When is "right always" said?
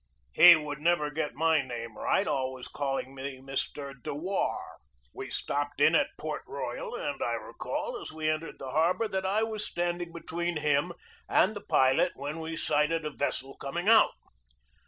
1.95-2.67